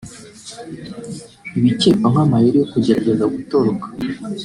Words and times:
ibikekwa 1.57 2.07
nk’amayeri 2.13 2.57
yo 2.59 2.67
kugerageza 2.73 3.25
gutoroka 3.33 3.85